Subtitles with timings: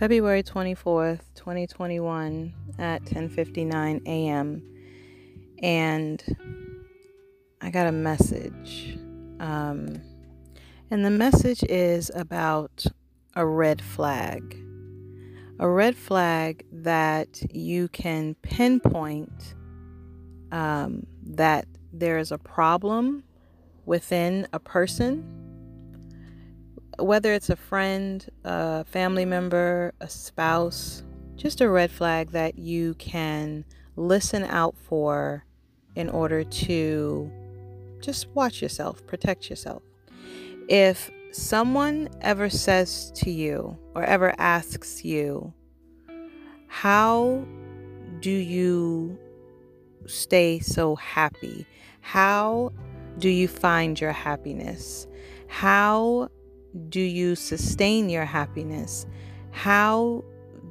[0.00, 4.62] February 24th, 2021 at 10:59 a.m.
[5.62, 6.24] and
[7.60, 8.96] I got a message.
[9.40, 10.00] Um,
[10.90, 12.86] and the message is about
[13.36, 14.56] a red flag.
[15.58, 19.54] A red flag that you can pinpoint
[20.50, 23.22] um, that there is a problem
[23.84, 25.39] within a person,
[27.00, 31.02] whether it's a friend, a family member, a spouse,
[31.36, 33.64] just a red flag that you can
[33.96, 35.44] listen out for
[35.96, 37.30] in order to
[38.00, 39.82] just watch yourself, protect yourself.
[40.68, 45.52] If someone ever says to you or ever asks you,
[46.66, 47.44] How
[48.20, 49.18] do you
[50.06, 51.66] stay so happy?
[52.00, 52.72] How
[53.18, 55.06] do you find your happiness?
[55.48, 56.28] How
[56.88, 59.06] do you sustain your happiness?
[59.50, 60.24] How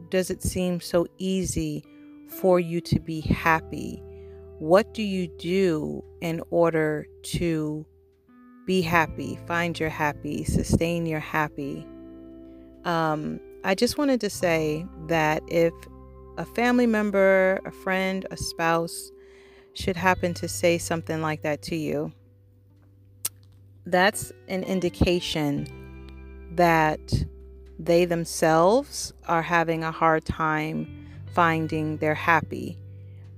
[0.09, 1.83] does it seem so easy
[2.28, 4.02] for you to be happy?
[4.59, 7.86] What do you do in order to
[8.66, 11.86] be happy, find your happy, sustain your happy?
[12.86, 15.73] Um, I just wanted to say that if
[16.38, 19.11] a family member, a friend, a spouse
[19.73, 22.13] should happen to say something like that to you,
[23.86, 25.67] that's an indication
[26.52, 27.00] that
[27.78, 32.78] they themselves are having a hard time finding their happy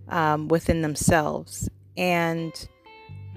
[0.10, 1.70] um, within themselves.
[1.98, 2.52] And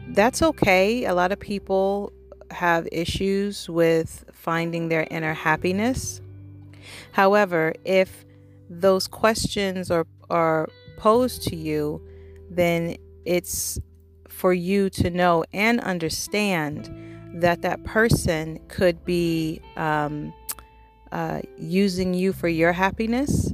[0.08, 1.05] that's okay.
[1.05, 2.12] A lot of people
[2.50, 6.20] have issues with finding their inner happiness.
[7.12, 8.25] However, if
[8.70, 12.00] those questions are, are posed to you,
[12.50, 13.78] then it's
[14.28, 16.91] for you to know and understand
[17.35, 20.33] that that person could be um,
[21.13, 23.53] uh, using you for your happiness.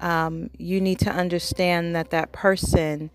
[0.00, 3.10] Um, you need to understand that that person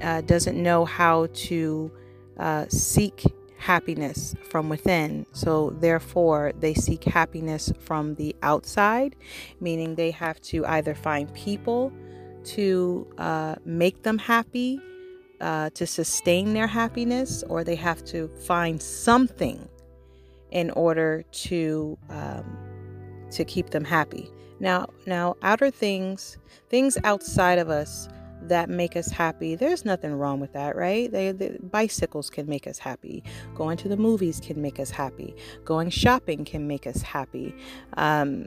[0.00, 1.90] uh, doesn't know how to
[2.38, 3.24] uh, seek
[3.58, 5.24] happiness from within.
[5.32, 9.14] So, therefore, they seek happiness from the outside,
[9.60, 11.92] meaning they have to either find people
[12.44, 14.80] to uh, make them happy,
[15.42, 19.68] uh, to sustain their happiness, or they have to find something
[20.50, 22.56] in order to um,
[23.32, 24.30] to keep them happy.
[24.60, 26.38] Now, now, outer things,
[26.68, 28.08] things outside of us
[28.42, 29.54] that make us happy.
[29.54, 31.10] There's nothing wrong with that, right?
[31.10, 33.24] They, the bicycles can make us happy.
[33.54, 35.34] Going to the movies can make us happy.
[35.64, 37.54] Going shopping can make us happy.
[37.96, 38.46] Um,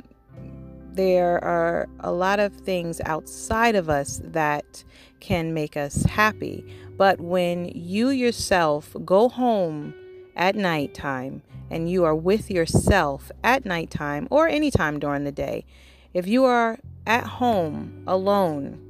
[0.94, 4.84] there are a lot of things outside of us that
[5.20, 6.66] can make us happy.
[6.98, 9.94] But when you yourself go home
[10.36, 15.66] at nighttime and you are with yourself at nighttime or anytime during the day,
[16.14, 18.82] if you are at home alone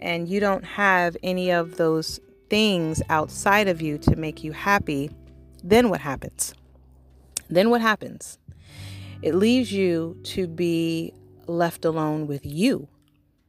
[0.00, 5.10] and you don't have any of those things outside of you to make you happy,
[5.62, 6.54] then what happens?
[7.50, 8.38] Then what happens?
[9.22, 11.12] It leaves you to be
[11.46, 12.88] left alone with you.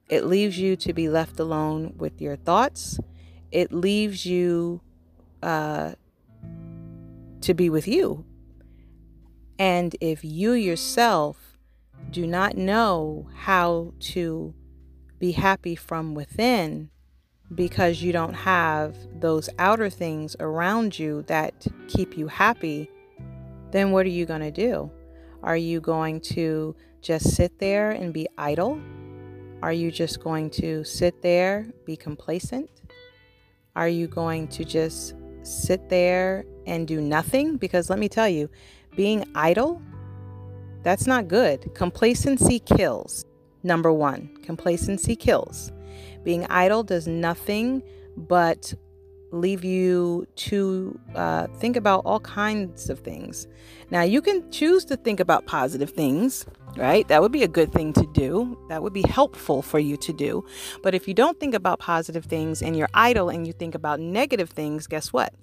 [0.09, 2.99] It leaves you to be left alone with your thoughts.
[3.55, 4.81] It leaves you
[5.41, 5.93] uh,
[7.39, 8.25] to be with you.
[9.57, 11.57] And if you yourself
[12.11, 14.53] do not know how to
[15.19, 16.89] be happy from within
[17.53, 22.91] because you don't have those outer things around you that keep you happy,
[23.71, 24.91] then what are you going to do?
[25.43, 28.81] Are you going to just sit there and be idle?
[29.61, 32.69] Are you just going to sit there, be complacent?
[33.75, 37.57] Are you going to just sit there and do nothing?
[37.57, 38.49] Because let me tell you,
[38.95, 39.81] being idle,
[40.83, 41.73] that's not good.
[41.75, 43.25] Complacency kills.
[43.63, 45.71] Number one, complacency kills.
[46.23, 47.83] Being idle does nothing
[48.15, 48.73] but
[49.31, 53.47] leave you to uh, think about all kinds of things.
[53.91, 56.45] Now, you can choose to think about positive things,
[56.77, 57.07] right?
[57.07, 58.57] That would be a good thing to do.
[58.69, 60.45] That would be helpful for you to do.
[60.83, 63.99] But if you don't think about positive things and you're idle and you think about
[63.99, 65.33] negative things, guess what?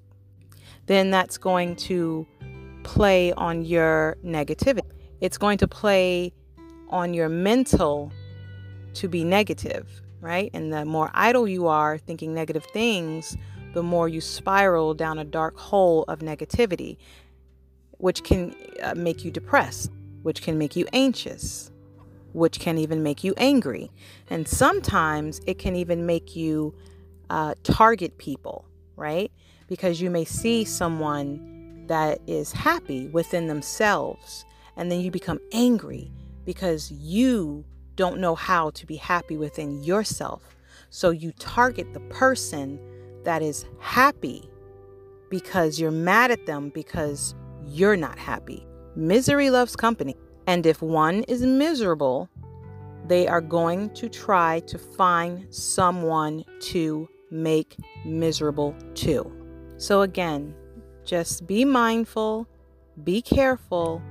[0.86, 2.26] Then that's going to
[2.82, 4.82] play on your negativity.
[5.20, 6.32] It's going to play
[6.88, 8.12] on your mental
[8.94, 10.50] to be negative, right?
[10.52, 13.36] And the more idle you are thinking negative things,
[13.72, 16.98] the more you spiral down a dark hole of negativity,
[17.98, 19.90] which can uh, make you depressed,
[20.22, 21.70] which can make you anxious,
[22.32, 23.90] which can even make you angry.
[24.30, 26.74] And sometimes it can even make you
[27.30, 28.66] uh, target people,
[28.96, 29.30] right?
[29.68, 34.44] Because you may see someone that is happy within themselves,
[34.76, 36.10] and then you become angry
[36.44, 37.64] because you
[37.96, 40.56] don't know how to be happy within yourself.
[40.90, 42.78] So you target the person
[43.24, 44.48] that is happy
[45.30, 47.34] because you're mad at them because
[47.66, 48.66] you're not happy.
[48.94, 50.16] Misery loves company.
[50.46, 52.28] And if one is miserable,
[53.06, 59.30] they are going to try to find someone to make miserable too.
[59.76, 60.54] So, again,
[61.04, 62.46] just be mindful,
[63.02, 64.02] be careful.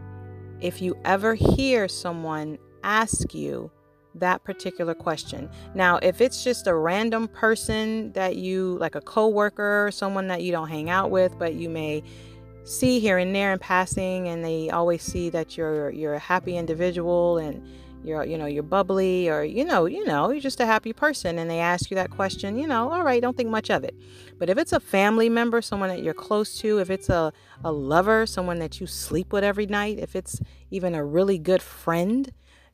[0.60, 3.72] If you ever hear someone ask you
[4.16, 5.50] that particular question.
[5.74, 10.42] Now, if it's just a random person that you like a coworker or someone that
[10.42, 12.04] you don't hang out with, but you may
[12.64, 16.58] see here and there in passing and they always see that you're you're a happy
[16.58, 17.66] individual and
[18.04, 21.38] you're you know you're bubbly or you know you know you're just a happy person
[21.38, 23.96] and they ask you that question you know all right don't think much of it.
[24.40, 27.32] But if it's a family member someone that you're close to if it's a,
[27.64, 30.40] a lover someone that you sleep with every night if it's
[30.72, 32.32] even a really good friend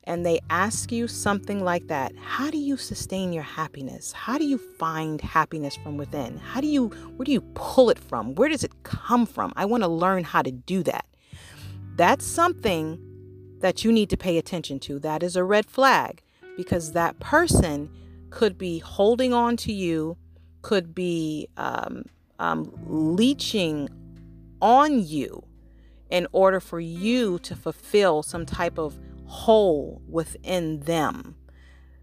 [0.08, 4.10] and they ask you something like that how do you sustain your happiness?
[4.10, 6.38] How do you find happiness from within?
[6.38, 8.34] How do you where do you pull it from?
[8.34, 9.52] Where does it come from?
[9.54, 11.06] I want to learn how to do that.
[11.94, 12.98] That's something
[13.60, 14.98] that you need to pay attention to.
[14.98, 16.22] That is a red flag
[16.56, 17.90] because that person
[18.30, 20.16] could be holding on to you,
[20.62, 22.04] could be um,
[22.38, 23.88] um, leeching
[24.62, 25.44] on you
[26.10, 31.36] in order for you to fulfill some type of hole within them.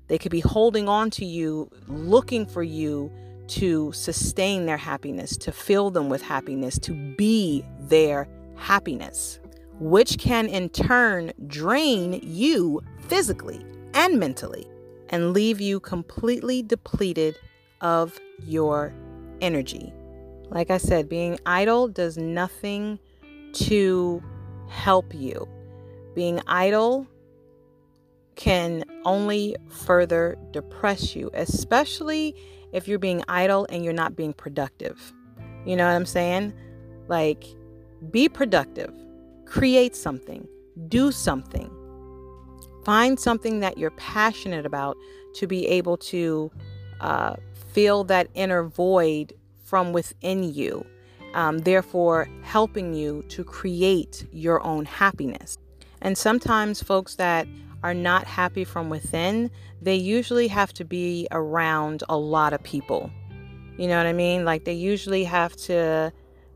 [0.07, 3.11] They could be holding on to you, looking for you
[3.47, 9.39] to sustain their happiness, to fill them with happiness, to be their happiness
[9.79, 14.67] which can in turn drain you physically and mentally
[15.09, 17.37] and leave you completely depleted
[17.81, 18.93] of your
[19.41, 19.93] energy.
[20.49, 22.99] Like I said, being idle does nothing
[23.53, 24.23] to
[24.69, 25.47] help you.
[26.13, 27.07] Being idle
[28.35, 32.35] can only further depress you, especially
[32.73, 35.13] if you're being idle and you're not being productive.
[35.65, 36.53] You know what I'm saying?
[37.07, 37.45] Like,
[38.11, 38.93] be productive
[39.45, 40.47] Create something,
[40.87, 41.71] do something.
[42.83, 44.97] Find something that you're passionate about
[45.35, 46.51] to be able to
[46.99, 47.35] uh,
[47.71, 49.33] fill that inner void
[49.63, 50.85] from within you,
[51.33, 55.57] um, therefore, helping you to create your own happiness.
[56.01, 57.47] And sometimes, folks that
[57.85, 63.11] are not happy from within, they usually have to be around a lot of people.
[63.77, 64.43] You know what I mean?
[64.43, 66.11] Like they usually have to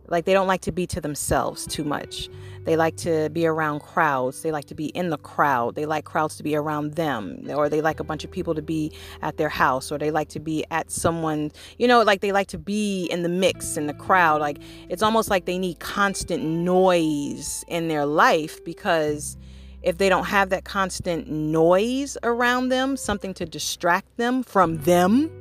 [0.08, 2.30] like they don't like to be to themselves too much.
[2.64, 4.42] They like to be around crowds.
[4.42, 5.76] They like to be in the crowd.
[5.76, 8.64] They like crowds to be around them, or they like a bunch of people to
[8.64, 8.92] be
[9.22, 12.48] at their house, or they like to be at someone, you know, like they like
[12.48, 14.42] to be in the mix, in the crowd.
[14.42, 14.58] Like
[14.90, 19.38] it's almost like they need constant noise in their life because
[19.82, 25.32] if they don't have that constant noise around them, something to distract them from them,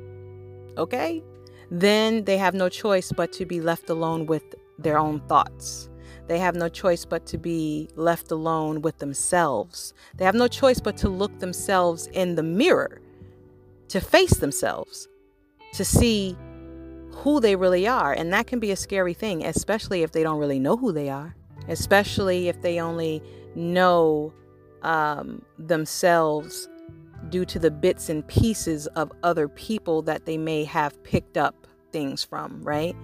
[0.77, 1.23] okay,
[1.71, 5.89] then they have no choice but to be left alone with their own thoughts.
[6.27, 9.93] They have no choice but to be left alone with themselves.
[10.15, 13.01] They have no choice but to look themselves in the mirror,
[13.89, 15.07] to face themselves,
[15.73, 16.37] to see
[17.11, 18.13] who they really are.
[18.13, 21.09] And that can be a scary thing, especially if they don't really know who they
[21.09, 21.35] are,
[21.67, 23.23] especially if they only
[23.59, 24.33] know
[24.81, 26.69] um, themselves
[27.29, 31.67] due to the bits and pieces of other people that they may have picked up
[31.91, 32.95] things from, right?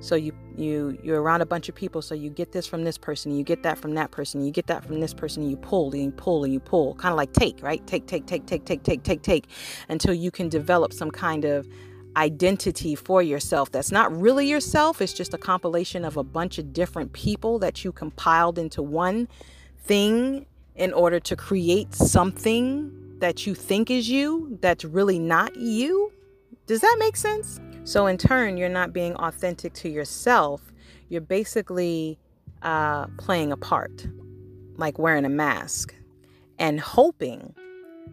[0.00, 2.98] So you you you're around a bunch of people, so you get this from this
[2.98, 5.92] person, you get that from that person, you get that from this person, you pull
[5.92, 7.86] and you pull and you pull, kind of like take, right?
[7.86, 9.46] Take, take, take, take, take, take, take, take,
[9.88, 11.68] until you can develop some kind of
[12.16, 15.00] identity for yourself that's not really yourself.
[15.00, 19.28] It's just a compilation of a bunch of different people that you compiled into one
[19.82, 26.12] thing in order to create something that you think is you that's really not you.
[26.66, 27.60] Does that make sense?
[27.84, 30.72] So, in turn, you're not being authentic to yourself.
[31.08, 32.18] You're basically
[32.62, 34.06] uh, playing a part,
[34.76, 35.94] like wearing a mask,
[36.58, 37.54] and hoping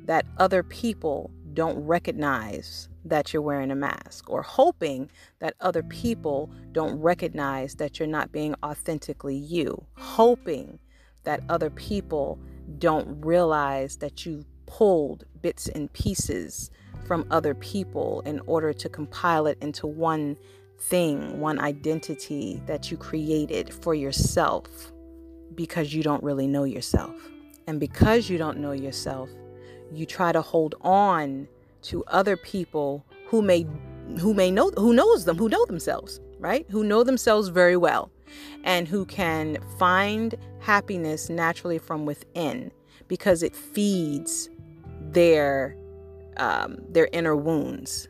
[0.06, 5.10] that other people don't recognize that you're wearing a mask, or hoping
[5.40, 10.80] that other people don't recognize that you're not being authentically you, hoping
[11.30, 12.40] that other people
[12.80, 16.72] don't realize that you pulled bits and pieces
[17.06, 20.36] from other people in order to compile it into one
[20.80, 24.92] thing, one identity that you created for yourself
[25.54, 27.14] because you don't really know yourself.
[27.68, 29.30] And because you don't know yourself,
[29.94, 31.48] you try to hold on
[31.84, 33.68] to other people who may
[34.20, 36.66] who may know who knows them, who know themselves, right?
[36.72, 38.10] Who know themselves very well
[38.64, 42.72] and who can find happiness naturally from within
[43.08, 44.50] because it feeds
[45.02, 45.76] their
[46.38, 48.08] um, their inner wounds.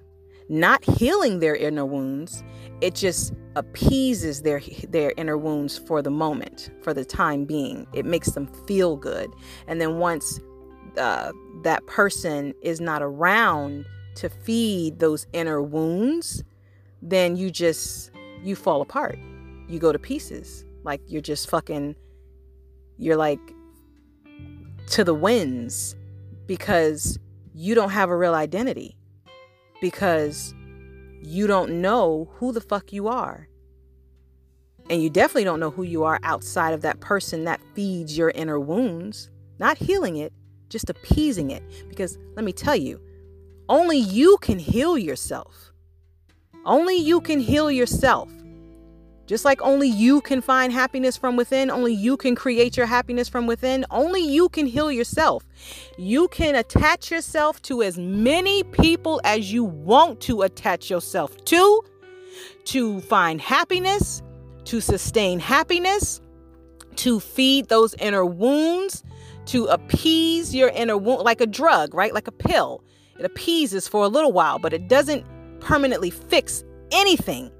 [0.50, 2.44] Not healing their inner wounds
[2.82, 7.86] it just appeases their their inner wounds for the moment for the time being.
[7.94, 9.32] It makes them feel good.
[9.68, 10.39] And then once
[10.98, 11.32] uh,
[11.63, 16.44] that person is not around to feed those inner wounds
[17.01, 18.12] then you just
[18.44, 19.18] you fall apart.
[19.68, 20.65] You go to pieces.
[20.84, 21.96] Like you're just fucking
[23.00, 23.39] you're like
[24.88, 25.96] to the winds
[26.46, 27.18] because
[27.53, 28.96] you don't have a real identity
[29.82, 30.53] because
[31.22, 33.48] you don't know who the fuck you are.
[34.89, 38.32] And you definitely don't know who you are outside of that person that feeds your
[38.32, 39.29] inner wounds,
[39.60, 40.34] not healing it,
[40.70, 41.63] just appeasing it.
[41.88, 43.00] Because let me tell you,
[43.70, 45.72] only you can heal yourself.
[46.65, 48.32] Only you can heal yourself.
[49.29, 53.29] Just like only you can find happiness from within, only you can create your happiness
[53.29, 55.45] from within, only you can heal yourself.
[56.00, 61.83] You can attach yourself to as many people as you want to attach yourself to,
[62.63, 64.24] to find happiness,
[64.63, 66.21] to sustain happiness,
[66.95, 69.03] to feed those inner wounds,
[69.45, 72.15] to appease your inner wound, like a drug, right?
[72.15, 72.83] Like a pill.
[73.19, 75.24] It appeases for a little while, but it doesn't
[75.59, 77.51] permanently fix anything.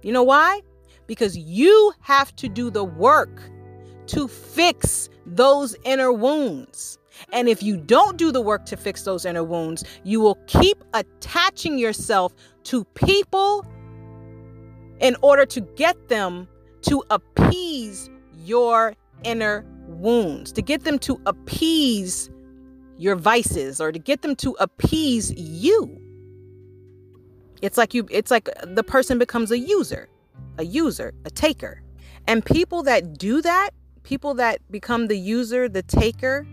[0.00, 0.62] You know why?
[1.08, 3.50] Because you have to do the work
[4.06, 6.98] to fix those inner wounds.
[7.32, 10.84] And if you don't do the work to fix those inner wounds, you will keep
[10.94, 12.32] attaching yourself
[12.64, 13.66] to people
[15.00, 16.46] in order to get them
[16.82, 18.08] to appease
[18.44, 22.30] your inner wounds, to get them to appease
[22.98, 26.00] your vices or to get them to appease you.
[27.62, 30.08] It's like you it's like the person becomes a user
[30.58, 31.82] a user, a taker.
[32.26, 33.70] And people that do that,
[34.02, 36.46] people that become the user, the taker,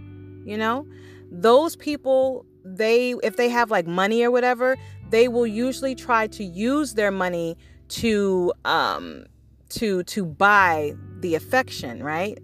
[0.46, 0.88] you know,
[1.32, 4.78] those people, they, if they have like money or whatever,
[5.10, 7.58] they will usually try to use their money
[7.88, 9.26] to, um,
[9.70, 12.38] to, to buy the affection, right?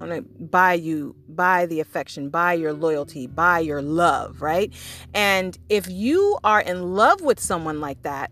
[0.00, 4.72] I'm gonna buy you, buy the affection, buy your loyalty, buy your love, right?
[5.12, 8.30] And if you are in love with someone like that,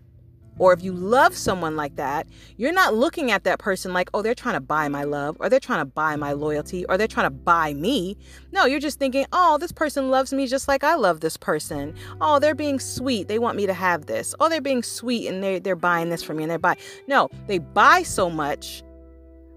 [0.59, 4.21] or if you love someone like that, you're not looking at that person like, oh,
[4.21, 7.07] they're trying to buy my love, or they're trying to buy my loyalty, or they're
[7.07, 8.17] trying to buy me.
[8.51, 11.95] No, you're just thinking, oh, this person loves me just like I love this person.
[12.21, 13.27] Oh, they're being sweet.
[13.27, 14.33] They want me to have this.
[14.39, 16.77] Oh, they're being sweet and they're, they're buying this for me and they buy.
[17.07, 18.83] No, they buy so much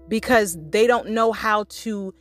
[0.07, 2.13] because they don't know how to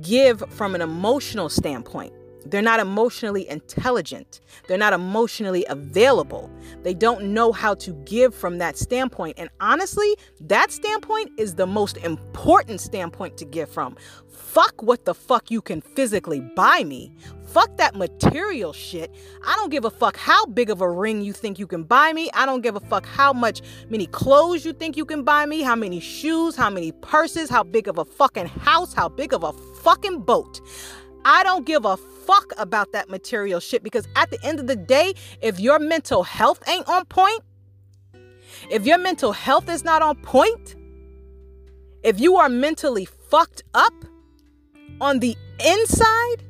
[0.00, 2.12] give from an emotional standpoint.
[2.50, 4.40] They're not emotionally intelligent.
[4.66, 6.50] They're not emotionally available.
[6.82, 9.38] They don't know how to give from that standpoint.
[9.38, 13.96] And honestly, that standpoint is the most important standpoint to give from.
[14.28, 17.12] Fuck what the fuck you can physically buy me.
[17.48, 19.14] Fuck that material shit.
[19.46, 22.12] I don't give a fuck how big of a ring you think you can buy
[22.12, 22.30] me.
[22.34, 25.62] I don't give a fuck how much many clothes you think you can buy me,
[25.62, 29.44] how many shoes, how many purses, how big of a fucking house, how big of
[29.44, 29.52] a
[29.82, 30.60] fucking boat.
[31.24, 31.96] I don't give a
[32.28, 36.22] fuck about that material shit because at the end of the day, if your mental
[36.22, 37.40] health ain't on point,
[38.70, 40.76] if your mental health is not on point,
[42.02, 43.94] if you are mentally fucked up
[45.00, 46.44] on the inside,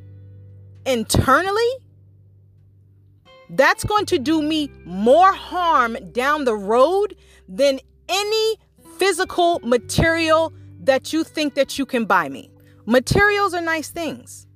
[0.85, 1.73] internally,
[3.51, 7.15] that's going to do me more harm down the road
[7.49, 8.57] than any
[8.99, 12.51] physical material that you think that you can buy me.
[12.85, 14.49] Materials are nice things.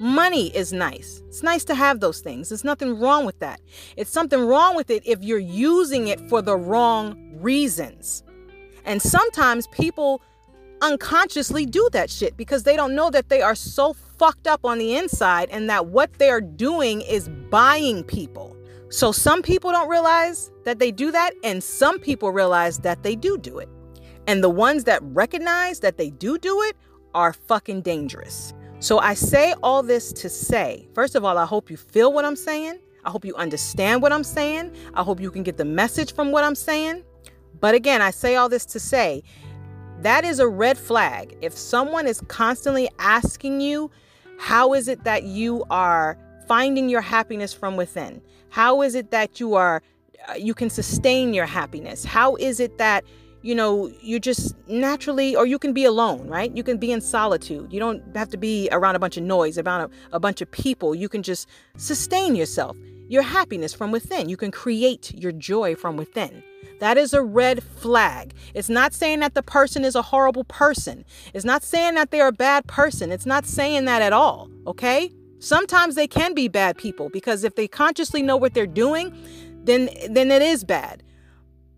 [0.00, 1.22] Money is nice.
[1.28, 2.48] It's nice to have those things.
[2.48, 3.60] There's nothing wrong with that.
[3.96, 8.24] It's something wrong with it if you're using it for the wrong reasons.
[8.84, 10.20] And sometimes people
[10.82, 14.78] unconsciously do that shit because they don't know that they are so fucked up on
[14.78, 18.56] the inside and that what they're doing is buying people.
[18.90, 23.16] So some people don't realize that they do that, and some people realize that they
[23.16, 23.68] do do it.
[24.26, 26.76] And the ones that recognize that they do do it
[27.14, 28.54] are fucking dangerous.
[28.84, 32.26] So I say all this to say, first of all, I hope you feel what
[32.26, 32.80] I'm saying.
[33.06, 34.76] I hope you understand what I'm saying.
[34.92, 37.02] I hope you can get the message from what I'm saying.
[37.60, 39.22] But again, I say all this to say
[40.02, 41.34] that is a red flag.
[41.40, 43.90] If someone is constantly asking you,
[44.38, 48.20] how is it that you are finding your happiness from within?
[48.50, 49.82] How is it that you are
[50.28, 52.04] uh, you can sustain your happiness?
[52.04, 53.02] How is it that
[53.44, 56.50] you know, you just naturally, or you can be alone, right?
[56.56, 57.70] You can be in solitude.
[57.70, 60.50] You don't have to be around a bunch of noise, around a, a bunch of
[60.50, 60.94] people.
[60.94, 61.46] You can just
[61.76, 62.74] sustain yourself,
[63.06, 64.30] your happiness from within.
[64.30, 66.42] You can create your joy from within.
[66.80, 68.32] That is a red flag.
[68.54, 71.04] It's not saying that the person is a horrible person.
[71.34, 73.12] It's not saying that they're a bad person.
[73.12, 75.12] It's not saying that at all, okay?
[75.38, 79.14] Sometimes they can be bad people because if they consciously know what they're doing,
[79.64, 81.02] then then it is bad.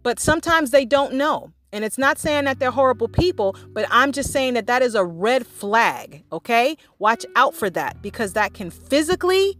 [0.04, 1.52] But sometimes they don't know.
[1.76, 4.94] And it's not saying that they're horrible people, but I'm just saying that that is
[4.94, 6.78] a red flag, okay?
[6.98, 9.58] Watch out for that because that can physically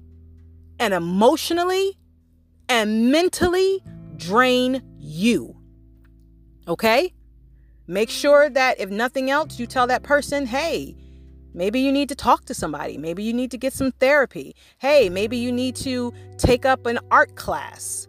[0.78, 1.99] and emotionally
[2.70, 3.82] and mentally
[4.16, 5.61] drain you.
[6.66, 7.12] Okay?
[7.87, 10.96] Make sure that if nothing else, you tell that person, hey,
[11.52, 12.96] maybe you need to talk to somebody.
[12.96, 14.56] Maybe you need to get some therapy.
[14.78, 18.08] Hey, maybe you need to take up an art class.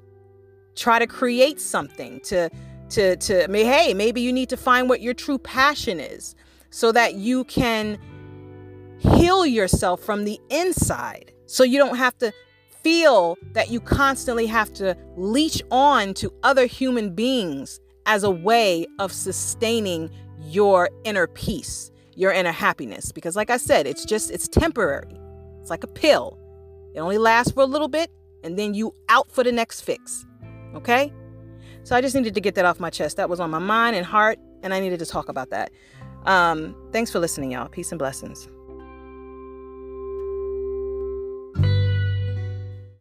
[0.77, 2.49] Try to create something to
[2.89, 6.36] to to I mean, hey, maybe you need to find what your true passion is
[6.70, 7.98] so that you can
[9.00, 11.32] heal yourself from the inside.
[11.46, 12.34] So you don't have to
[12.84, 18.86] feel that you constantly have to leech on to other human beings as a way
[19.00, 20.10] of sustaining
[20.41, 23.12] your inner peace, your inner happiness.
[23.12, 25.20] Because, like I said, it's just, it's temporary.
[25.62, 26.38] It's like a pill.
[26.96, 28.10] It only lasts for a little bit
[28.44, 30.25] and then you out for the next fix.
[30.74, 31.12] Okay?
[31.88, 33.15] So I just needed to get that off my chest.
[33.15, 35.72] That was on my mind and heart, and I needed to talk about that.
[36.25, 37.70] Um, thanks for listening, y'all.
[37.70, 38.50] Peace and blessings.